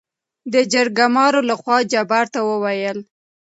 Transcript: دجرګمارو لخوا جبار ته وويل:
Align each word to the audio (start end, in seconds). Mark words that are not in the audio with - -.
دجرګمارو 0.51 1.39
لخوا 1.49 1.77
جبار 1.91 2.25
ته 2.33 2.39
وويل: 2.49 2.97